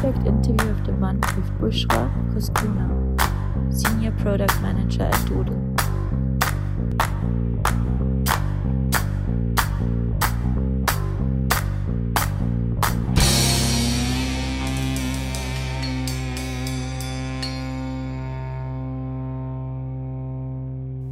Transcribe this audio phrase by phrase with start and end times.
[0.00, 2.88] Product Interview of the Month with Bushra Koskuna,
[3.70, 5.60] Senior Product Manager at Doodle.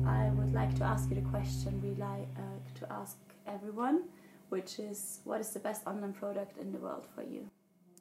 [0.07, 2.41] I would like to ask you the question we like uh,
[2.79, 4.05] to ask everyone,
[4.48, 7.50] which is what is the best online product in the world for you?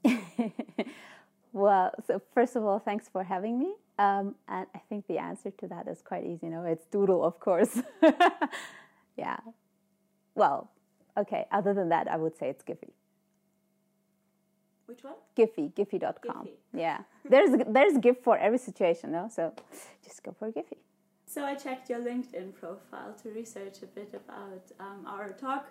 [1.53, 3.73] well, so first of all, thanks for having me.
[3.99, 6.47] Um, and I think the answer to that is quite easy.
[6.47, 7.81] You know, it's Doodle, of course.
[9.17, 9.37] yeah.
[10.35, 10.69] Well,
[11.17, 11.45] okay.
[11.51, 12.91] Other than that, I would say it's Giphy.
[14.85, 15.15] Which one?
[15.35, 16.45] Giphy, Giphy.com.
[16.45, 16.51] Giphy.
[16.73, 16.99] Yeah.
[17.29, 19.29] There's there's GIF for every situation, no?
[19.29, 19.53] So
[20.03, 20.77] just go for Giphy.
[21.25, 25.67] So I checked your LinkedIn profile to research a bit about um, our talk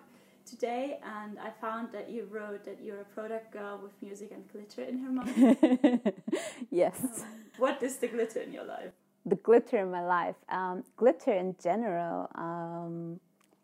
[0.47, 4.43] today, and I found that you wrote that you're a product girl with music and
[4.51, 6.13] glitter in her mind.
[6.71, 6.99] yes.
[7.03, 7.27] Um,
[7.57, 8.91] what is the glitter in your life?
[9.25, 10.35] The glitter in my life.
[10.49, 13.19] Um, glitter in general um,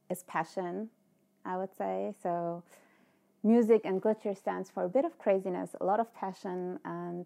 [0.09, 0.89] is passion,
[1.45, 2.13] I would say.
[2.21, 2.63] So
[3.43, 7.25] music and glitter stands for a bit of craziness, a lot of passion, and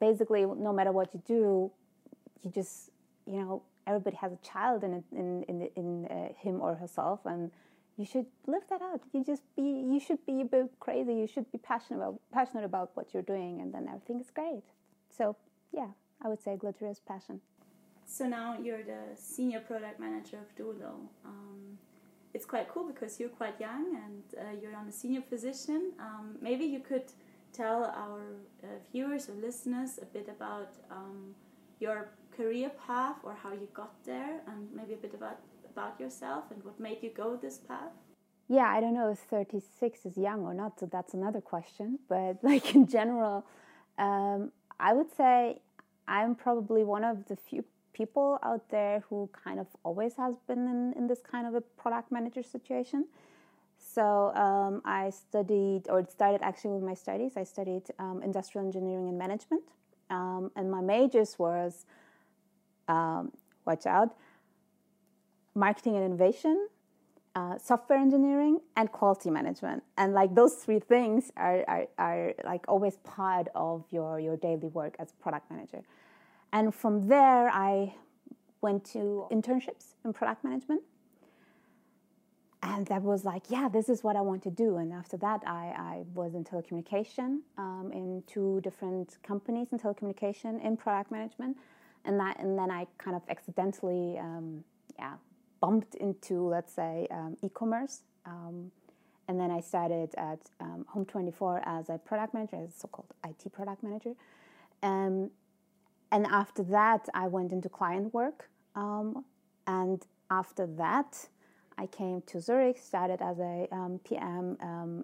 [0.00, 1.70] basically, no matter what you do,
[2.42, 2.90] you just,
[3.26, 7.50] you know, everybody has a child in in in, in uh, him or herself, and
[7.98, 9.00] you should live that out.
[9.12, 11.14] You just be, you should be a bit crazy.
[11.14, 14.62] You should be passionate about passionate about what you're doing, and then everything is great.
[15.10, 15.36] So
[15.72, 15.88] yeah,
[16.22, 17.40] I would say glitter is passion.
[18.06, 21.10] So now you're the senior product manager of Doodle.
[21.24, 21.78] Um,
[22.32, 25.92] it's quite cool because you're quite young and uh, you're on a senior position.
[25.98, 27.10] Um, maybe you could
[27.52, 28.22] tell our
[28.62, 31.34] uh, viewers or listeners a bit about um,
[31.80, 36.44] your career path or how you got there, and maybe a bit about about yourself
[36.50, 37.92] and what made you go this path.
[38.48, 41.98] Yeah, I don't know if 36 is young or not, so that's another question.
[42.08, 43.44] But like in general,
[43.98, 45.60] um, I would say
[46.06, 50.66] I'm probably one of the few people out there who kind of always has been
[50.68, 53.06] in, in this kind of a product manager situation.
[53.76, 57.32] So um, I studied, or it started actually with my studies.
[57.36, 59.62] I studied um, industrial engineering and management,
[60.10, 61.86] um, and my majors was,
[62.86, 63.32] um,
[63.64, 64.16] watch out,
[65.58, 66.68] marketing and innovation,
[67.34, 69.82] uh, software engineering, and quality management.
[69.96, 74.68] And like those three things are, are, are like always part of your, your daily
[74.68, 75.82] work as a product manager.
[76.52, 77.94] And from there, I
[78.60, 80.82] went to internships in product management.
[82.62, 84.78] And that was like, yeah, this is what I want to do.
[84.78, 90.64] And after that, I, I was in telecommunication um, in two different companies in telecommunication
[90.64, 91.56] in product management.
[92.04, 94.64] And, that, and then I kind of accidentally, um,
[94.98, 95.14] yeah,
[95.60, 98.02] bumped into, let's say, um, e-commerce.
[98.26, 98.70] Um,
[99.26, 103.52] and then I started at um, Home24 as a product manager, as a so-called IT
[103.52, 104.14] product manager.
[104.82, 105.30] Um,
[106.10, 108.48] and after that, I went into client work.
[108.74, 109.24] Um,
[109.66, 111.28] and after that,
[111.76, 113.68] I came to Zurich, started as a
[114.04, 114.56] PM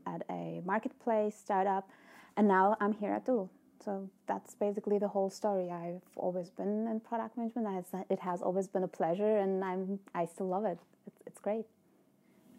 [0.07, 1.89] at a marketplace startup,
[2.37, 3.51] and now I'm here at Doodle.
[3.85, 5.71] So that's basically the whole story.
[5.71, 7.87] I've always been in product management.
[8.09, 10.79] It has always been a pleasure, and I'm I still love it.
[11.07, 11.67] It's, it's great.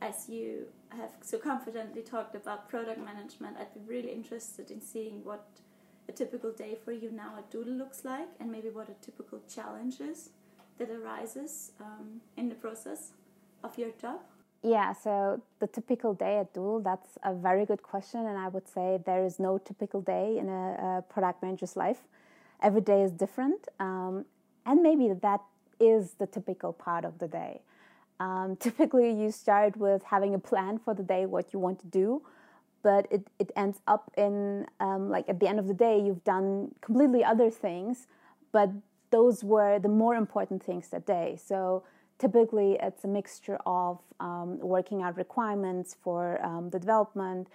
[0.02, 5.24] As you have so confidently talked about product management, I'd be really interested in seeing
[5.24, 5.48] what
[6.08, 9.40] a typical day for you now at Doodle looks like, and maybe what a typical
[9.50, 10.30] challenge is
[10.78, 13.14] that arises um, in the process
[13.64, 14.20] of your job.
[14.64, 18.22] Yeah, so the typical day at Doodle, that's a very good question.
[18.26, 22.00] And I would say there is no typical day in a, a product manager's life.
[22.62, 23.68] Every day is different.
[23.80, 24.26] Um,
[24.66, 25.42] and maybe that
[25.80, 27.62] is the typical part of the day.
[28.20, 31.88] Um, typically, you start with having a plan for the day, what you want to
[31.88, 32.24] do,
[32.82, 36.24] but it, it ends up in, um, like, at the end of the day, you've
[36.24, 38.08] done completely other things,
[38.52, 38.70] but
[39.12, 41.38] those were the more important things that day.
[41.44, 41.84] So,
[42.20, 47.48] typically it's a mixture of um, working out requirements for um, the development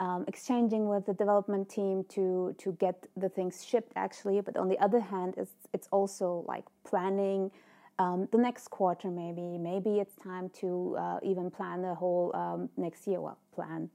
[0.00, 4.40] um, exchanging with the development team to to get the things shipped actually.
[4.40, 7.50] But on the other hand it's it's also like planning
[7.98, 9.58] um, the next quarter maybe.
[9.58, 13.20] Maybe it's time to uh, even plan the whole um, next year.
[13.20, 13.90] Well plan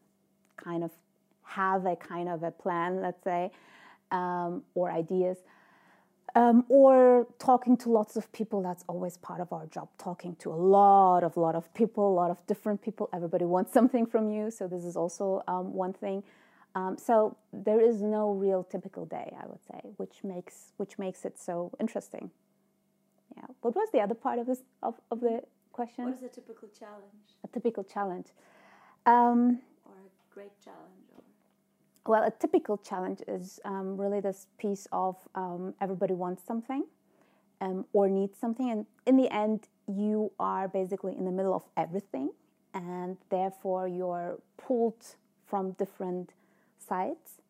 [0.58, 0.92] kind of
[1.44, 3.52] have a kind of a plan let's say
[4.12, 5.38] um, or ideas
[6.36, 10.52] um, or talking to lots of people that's always part of our job talking to
[10.52, 13.10] a lot of lot of people a lot of different people.
[13.14, 16.24] Everybody wants something from you so this is also um, one thing.
[16.76, 21.26] Um, so there is no real typical day i would say which makes which makes
[21.26, 22.32] it so interesting.
[23.36, 23.46] Yeah.
[23.62, 25.42] What was the other part of this of, of the
[25.72, 26.06] question?
[26.06, 27.26] What is a typical challenge?
[27.44, 28.28] A typical challenge.
[29.06, 31.09] Um, or a great challenge
[32.06, 36.86] well, a typical challenge is um, really this piece of um, everybody wants something
[37.62, 41.64] um, or needs something, and in the end, you are basically in the middle of
[41.76, 42.32] everything,
[42.74, 45.16] and therefore you're pulled
[45.46, 46.32] from different
[46.78, 47.42] sides.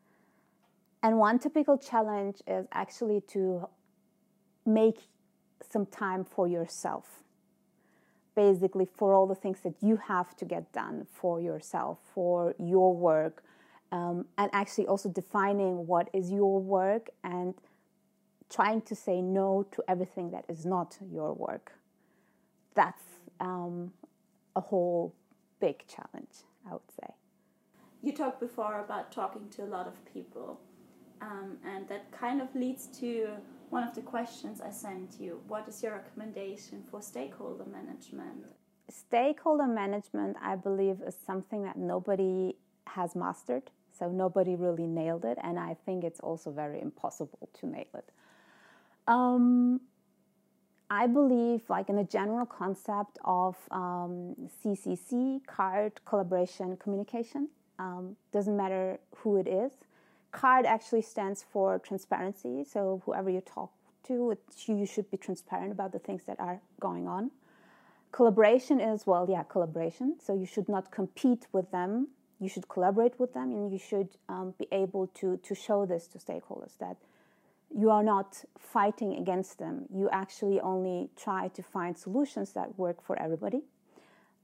[1.01, 3.67] And one typical challenge is actually to
[4.65, 4.99] make
[5.69, 7.23] some time for yourself.
[8.35, 12.93] Basically, for all the things that you have to get done for yourself, for your
[12.93, 13.43] work,
[13.91, 17.55] um, and actually also defining what is your work and
[18.49, 21.73] trying to say no to everything that is not your work.
[22.75, 23.03] That's
[23.39, 23.91] um,
[24.55, 25.13] a whole
[25.59, 27.13] big challenge, I would say.
[28.01, 30.59] You talked before about talking to a lot of people,
[31.21, 33.29] um, and that kind of leads to
[33.69, 35.41] one of the questions I sent you.
[35.47, 38.45] What is your recommendation for stakeholder management?
[38.89, 42.55] Stakeholder management, I believe, is something that nobody
[42.87, 43.69] has mastered.
[43.99, 48.09] So nobody really nailed it, and I think it's also very impossible to nail it.
[49.07, 49.81] Um,
[50.89, 58.55] I believe, like in a general concept of um, CCC, card collaboration communication, um, doesn't
[58.55, 59.71] matter who it is.
[60.31, 62.63] CARD actually stands for transparency.
[62.63, 63.71] So whoever you talk
[64.07, 64.37] to,
[64.67, 67.31] you should be transparent about the things that are going on.
[68.11, 70.15] Collaboration is well, yeah, collaboration.
[70.19, 72.09] So you should not compete with them.
[72.39, 76.07] You should collaborate with them, and you should um, be able to to show this
[76.07, 76.97] to stakeholders that
[77.75, 79.85] you are not fighting against them.
[79.93, 83.61] You actually only try to find solutions that work for everybody.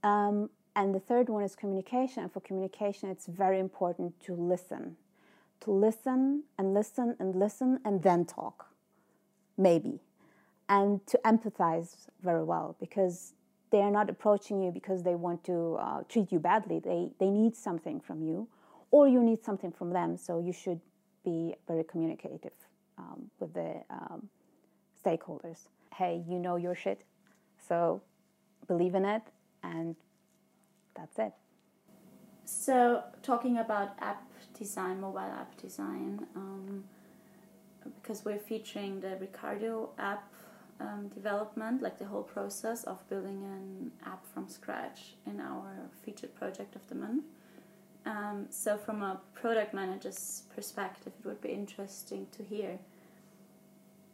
[0.03, 2.23] Um, and the third one is communication.
[2.23, 4.97] And for communication, it's very important to listen,
[5.61, 8.67] to listen and listen and listen and then talk,
[9.57, 10.01] maybe,
[10.67, 13.33] and to empathize very well because
[13.75, 16.79] they are not approaching you because they want to uh, treat you badly.
[16.79, 18.47] They they need something from you,
[18.89, 20.15] or you need something from them.
[20.15, 20.79] So you should
[21.25, 22.57] be very communicative
[22.97, 24.29] um, with the um,
[25.03, 25.67] stakeholders.
[25.93, 27.01] Hey, you know your shit,
[27.67, 28.01] so
[28.65, 29.23] believe in it,
[29.61, 29.97] and
[30.95, 31.33] that's it.
[32.45, 34.23] So, talking about app
[34.57, 36.85] design, mobile app design, um,
[38.01, 40.31] because we're featuring the Ricardo app
[40.79, 46.35] um, development, like the whole process of building an app from scratch in our featured
[46.35, 47.23] project of the month.
[48.05, 52.77] Um, so, from a product manager's perspective, it would be interesting to hear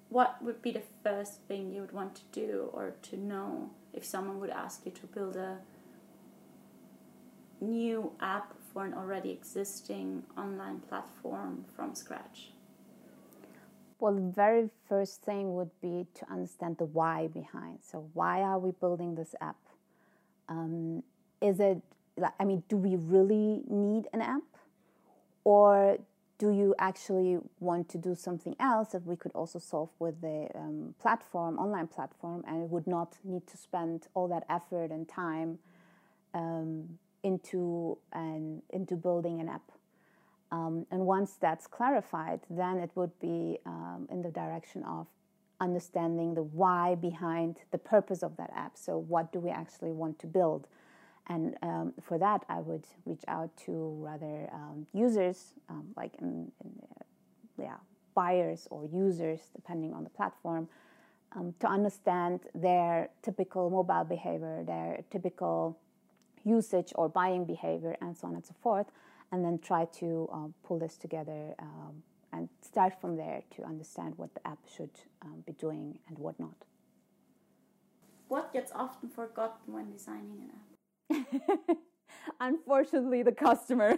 [0.09, 4.03] what would be the first thing you would want to do or to know if
[4.05, 5.57] someone would ask you to build a
[7.61, 12.51] new app for an already existing online platform from scratch?
[14.01, 17.80] Well, the very first thing would be to understand the why behind.
[17.83, 19.59] So, why are we building this app?
[20.50, 21.03] Um,
[21.39, 21.83] is it
[22.39, 24.42] I mean, do we really need an app?
[25.44, 26.00] Or
[26.39, 30.50] do you actually want to do something else that we could also solve with the
[30.56, 35.59] um, platform, online platform, and would not need to spend all that effort and time
[36.33, 39.71] um, into an into building an app?
[40.51, 45.07] Um, and once that's clarified, then it would be um, in the direction of
[45.62, 48.77] understanding the why behind the purpose of that app.
[48.77, 50.68] So, what do we actually want to build?
[51.27, 56.51] And um, for that, I would reach out to rather um, users, um, like in,
[56.63, 57.04] in, uh,
[57.61, 57.75] yeah,
[58.16, 60.68] buyers or users, depending on the platform,
[61.33, 65.78] um, to understand their typical mobile behavior, their typical
[66.44, 68.87] usage or buying behavior, and so on and so forth,
[69.31, 74.14] and then try to um, pull this together um, and start from there to understand
[74.18, 74.92] what the app should
[75.45, 76.56] be doing and what not.
[78.28, 81.78] What gets often forgotten when designing an app?
[82.40, 83.97] Unfortunately, the customer.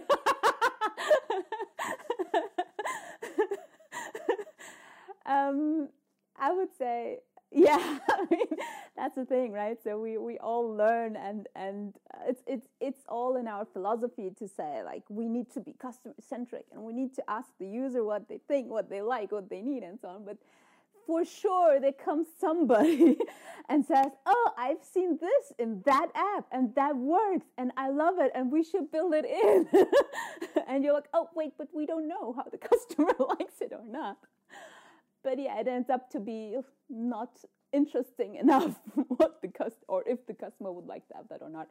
[5.26, 5.88] um,
[6.36, 7.20] I would say,
[7.54, 7.98] yeah.
[8.08, 8.58] I mean,
[8.96, 9.78] that's the thing, right?
[9.82, 14.30] So we, we all learn, and and uh, it's it's it's all in our philosophy
[14.38, 17.66] to say like we need to be customer centric, and we need to ask the
[17.66, 20.24] user what they think, what they like, what they need, and so on.
[20.24, 20.38] But
[21.06, 23.16] for sure there comes somebody
[23.68, 28.14] and says, Oh, I've seen this in that app and that works and I love
[28.18, 29.68] it and we should build it in.
[30.68, 33.84] and you're like, Oh, wait, but we don't know how the customer likes it or
[33.86, 34.18] not.
[35.24, 36.56] But yeah, it ends up to be
[36.88, 37.40] not
[37.72, 38.76] interesting enough
[39.08, 41.68] what the cust or if the customer would like to have that or not.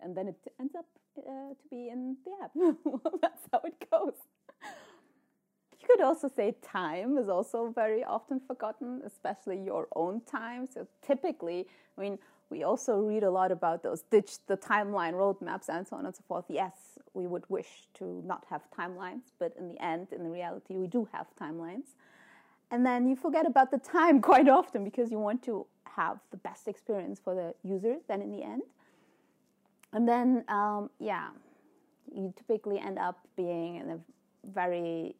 [0.00, 0.86] And then it ends up
[1.18, 2.50] uh, to be in the app.
[2.54, 4.14] well, that's how it goes.
[4.62, 10.68] You could also say time is also very often forgotten, especially your own time.
[10.72, 11.66] So typically,
[11.98, 12.18] I mean,
[12.50, 16.14] we also read a lot about those ditch the timeline roadmaps and so on and
[16.14, 16.44] so forth.
[16.48, 16.72] Yes,
[17.14, 20.86] we would wish to not have timelines, but in the end, in the reality, we
[20.86, 21.96] do have timelines.
[22.72, 26.38] And then you forget about the time quite often because you want to have the
[26.38, 28.62] best experience for the user then in the end.
[29.92, 31.28] And then, um, yeah,
[32.10, 33.98] you typically end up being in a
[34.52, 35.14] very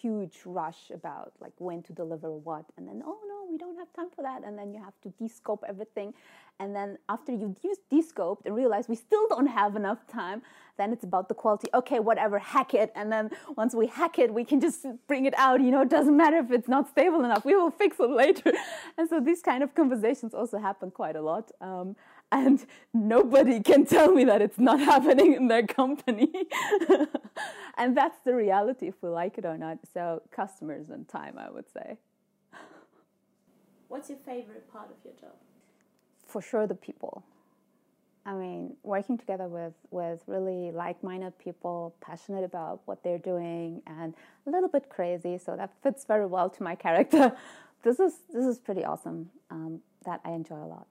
[0.00, 3.92] huge rush about like when to deliver what and then oh no we don't have
[3.92, 4.42] time for that.
[4.44, 6.14] And then you have to descope everything.
[6.58, 7.56] And then after you've
[7.90, 10.42] descoped and realize we still don't have enough time
[10.78, 11.68] then it's about the quality.
[11.74, 12.90] Okay whatever hack it.
[12.96, 15.60] And then once we hack it we can just bring it out.
[15.60, 17.44] You know it doesn't matter if it's not stable enough.
[17.44, 18.52] We will fix it later.
[18.98, 21.50] And so these kind of conversations also happen quite a lot.
[21.60, 21.96] Um,
[22.30, 26.32] and nobody can tell me that it's not happening in their company.
[27.76, 29.78] and that's the reality, if we like it or not.
[29.92, 31.98] So, customers and time, I would say.
[33.92, 35.36] What's your favorite part of your job?
[36.26, 37.22] For sure, the people.
[38.24, 43.82] I mean, working together with, with really like minded people, passionate about what they're doing,
[43.86, 44.14] and
[44.46, 45.36] a little bit crazy.
[45.36, 47.36] So, that fits very well to my character.
[47.84, 49.28] This is, this is pretty awesome.
[49.50, 50.86] Um, that I enjoy a lot.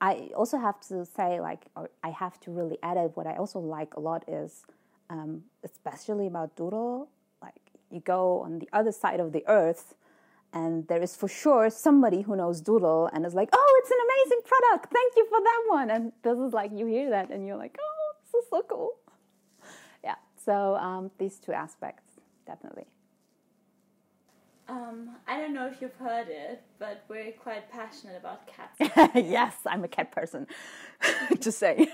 [0.00, 1.66] I also have to say, like,
[2.02, 3.16] I have to really edit.
[3.16, 4.64] What I also like a lot is,
[5.10, 7.08] um, especially about Doodle,
[7.42, 7.60] like,
[7.90, 9.94] you go on the other side of the earth,
[10.54, 13.98] and there is for sure somebody who knows Doodle and is like, oh, it's an
[14.06, 14.92] amazing product.
[14.92, 15.90] Thank you for that one.
[15.90, 18.92] And this is like, you hear that, and you're like, oh, this is so cool.
[20.04, 22.04] Yeah, so um, these two aspects,
[22.46, 22.86] definitely.
[24.68, 28.78] Um, I don't know if you've heard it, but we're quite passionate about cats.
[29.14, 30.46] yes, I'm a cat person.
[31.40, 31.88] Just say.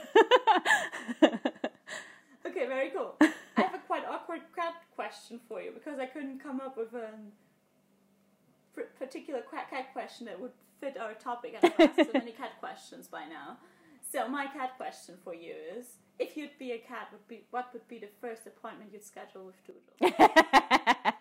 [1.22, 3.16] okay, very cool.
[3.22, 6.92] I have a quite awkward cat question for you because I couldn't come up with
[6.94, 7.08] a
[8.98, 13.24] particular cat question that would fit our topic, I've asked so many cat questions by
[13.26, 13.58] now.
[14.12, 17.72] So my cat question for you is: If you'd be a cat, would be what
[17.72, 19.94] would be the first appointment you'd schedule with Doodle?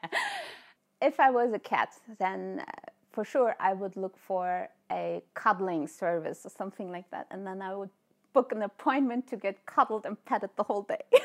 [1.02, 2.72] if I was a cat, then uh,
[3.12, 7.62] for sure I would look for a cuddling service or something like that, and then
[7.62, 7.92] I would
[8.34, 11.04] book an appointment to get cuddled and petted the whole day.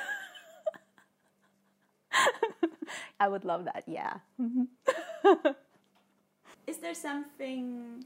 [3.20, 4.18] I would love that, yeah.
[6.66, 8.04] Is there something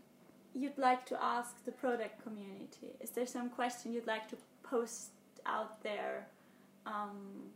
[0.55, 2.97] you'd like to ask the product community?
[3.01, 5.11] Is there some question you'd like to post
[5.47, 6.27] out there
[6.87, 7.51] um,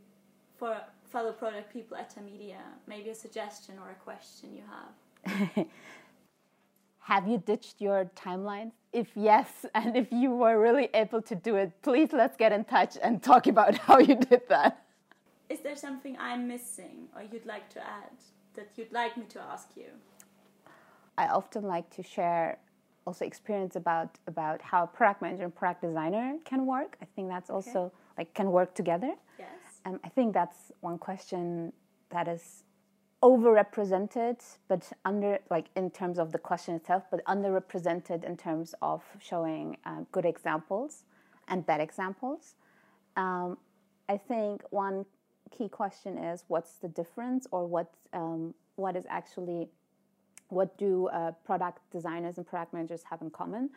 [0.57, 0.77] for
[1.13, 5.65] fellow product people at Tamedia, maybe a suggestion or a question you have.
[6.99, 8.71] have you ditched your timelines?
[8.91, 12.63] If yes, and if you were really able to do it, please let's get in
[12.65, 14.83] touch and talk about how you did that.
[15.49, 18.15] Is there something I'm missing or you'd like to add
[18.55, 19.89] that you'd like me to ask you?
[21.17, 22.59] I often like to share
[23.05, 26.97] also experience about about how product manager and product designer can work.
[27.01, 27.95] I think that's also okay.
[28.17, 29.13] like can work together.
[29.37, 29.49] Yes.
[29.85, 31.73] Um, I think that's one question
[32.09, 32.63] that is
[33.21, 39.03] overrepresented, but under like in terms of the question itself, but underrepresented in terms of
[39.19, 41.03] showing uh, good examples
[41.47, 42.55] and bad examples.
[43.15, 43.57] Um,
[44.09, 45.05] I think one
[45.55, 49.69] key question is what's the difference, or what um, what is actually
[50.53, 53.69] what do uh, product designers and product managers have in common?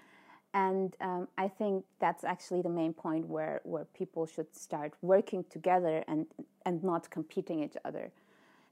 [0.55, 5.45] And um, I think that's actually the main point where, where people should start working
[5.51, 6.27] together and,
[6.65, 8.11] and not competing each other.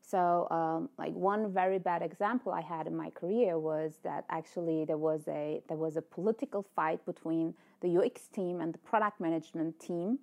[0.06, 4.84] So, um, like one very bad example I had in my career was that actually
[4.84, 9.18] there was a there was a political fight between the UX team and the product
[9.18, 10.18] management team,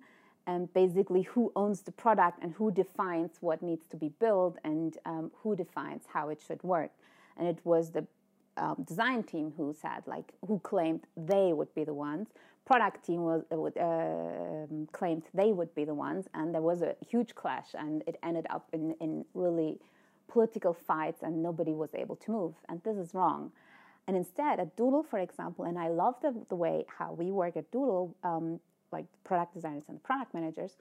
[0.46, 4.98] and basically who owns the product and who defines what needs to be built and
[5.04, 6.92] um, who defines how it should work.
[7.36, 8.06] And it was the
[8.56, 12.28] um, design team who said like who claimed they would be the ones.
[12.64, 16.28] Product team was uh, uh, claimed they would be the ones.
[16.34, 19.78] And there was a huge clash and it ended up in, in really
[20.28, 22.54] political fights and nobody was able to move.
[22.68, 23.52] And this is wrong.
[24.06, 27.56] And instead at doodle for example and i love the, the way how we work
[27.56, 28.58] at doodle um,
[28.90, 30.76] like product designers and product managers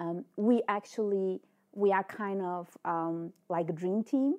[0.00, 1.40] um, we actually
[1.72, 4.34] we are kind of um, like a dream team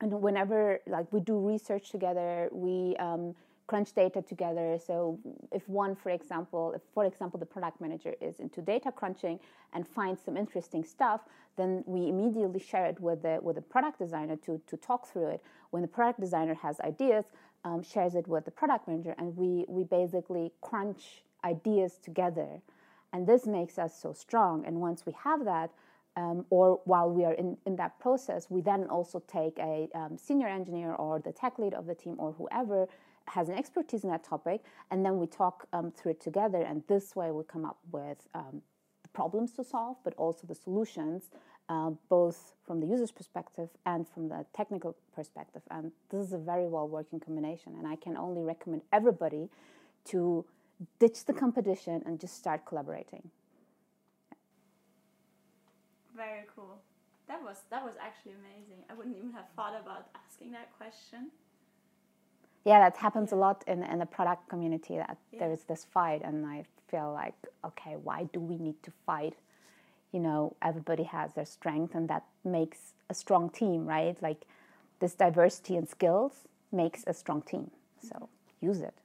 [0.00, 3.34] and whenever like we do research together we um,
[3.66, 4.78] crunch data together.
[4.84, 5.18] So
[5.52, 9.38] if one for example if for example the product manager is into data crunching
[9.74, 11.22] and finds some interesting stuff
[11.56, 15.28] then we immediately share it with the with the product designer to to talk through
[15.28, 15.42] it.
[15.70, 17.26] When the product designer has ideas
[17.64, 22.60] um, shares it with the product manager and we we basically crunch ideas together.
[23.12, 24.64] And this makes us so strong.
[24.66, 25.70] And once we have that
[26.18, 30.18] um, or while we are in, in that process, we then also take a um,
[30.18, 32.88] senior engineer or the tech lead of the team or whoever
[33.28, 36.62] has an expertise in that topic, and then we talk um, through it together.
[36.62, 38.62] And this way, we come up with um,
[39.02, 41.30] the problems to solve, but also the solutions,
[41.68, 45.62] uh, both from the user's perspective and from the technical perspective.
[45.70, 47.74] And this is a very well working combination.
[47.78, 49.50] And I can only recommend everybody
[50.06, 50.44] to
[50.98, 53.30] ditch the competition and just start collaborating.
[56.18, 56.80] Very cool.
[57.28, 58.82] That was that was actually amazing.
[58.90, 61.30] I wouldn't even have thought about asking that question.
[62.64, 63.38] Yeah, that happens yeah.
[63.38, 64.96] a lot in in the product community.
[64.96, 65.38] That Yeah.
[65.40, 69.36] there is this fight, and I feel like, okay, why do we need to fight?
[70.10, 74.20] You know, everybody has their strength, and that makes a strong team, right?
[74.20, 74.40] Like
[74.98, 77.70] this diversity and skills makes a strong team.
[78.02, 78.66] So mm-hmm.
[78.66, 78.96] use it.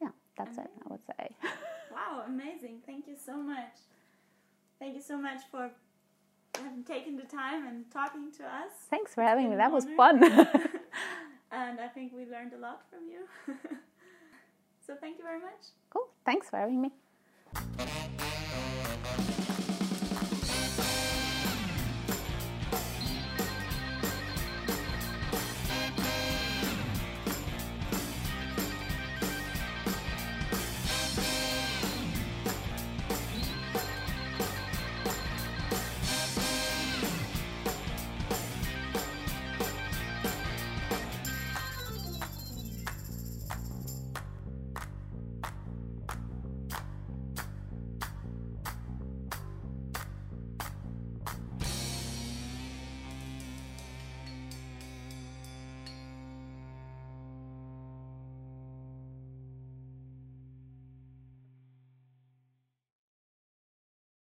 [0.00, 0.70] Yeah, that's it.
[0.84, 1.36] I would say.
[1.92, 2.82] Wow, amazing.
[2.86, 3.74] Thank you so much.
[4.78, 5.70] Thank you so much for
[6.60, 8.72] having taken the time and talking to us.
[8.88, 9.56] Thanks for having me.
[9.56, 10.20] That was fun.
[11.52, 13.26] And I think we learned a lot from you.
[14.86, 15.72] so thank you very much.
[15.90, 16.08] cool.
[16.24, 16.92] Thanks for having me.